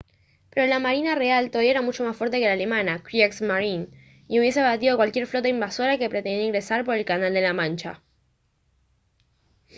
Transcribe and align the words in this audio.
pero 0.49 0.65
la 0.65 0.79
marina 0.79 1.13
real 1.13 1.51
todavía 1.51 1.69
era 1.69 1.83
mucho 1.83 2.03
más 2.03 2.17
fuerte 2.17 2.39
que 2.39 2.47
la 2.47 2.53
alemana 2.53 3.03
kriegsmarine 3.03 3.89
y 4.27 4.39
hubiese 4.39 4.59
abatido 4.59 4.95
a 4.95 4.95
cualquier 4.97 5.27
flota 5.27 5.47
invasora 5.47 5.99
que 5.99 6.09
pretendiera 6.09 6.43
ingresar 6.47 6.83
por 6.83 7.05
canal 7.05 7.35
de 7.35 7.41
la 7.41 7.53
mancha 7.53 8.01